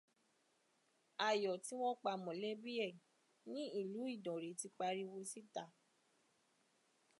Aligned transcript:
Ayọ̀ 1.27 1.55
tí 1.65 1.73
wọ́n 1.81 1.99
pa 2.03 2.11
mọ̀lẹ́bí 2.23 2.71
ẹ̀ 2.87 2.97
ní 3.53 3.63
Ìlú 3.79 4.01
Ìdànrè 4.13 4.49
ti 4.59 4.67
pariwo 4.77 5.17
síta 5.31 5.63